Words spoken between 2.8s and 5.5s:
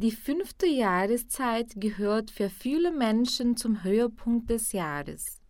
Menschen zum Höhepunkt des Jahres.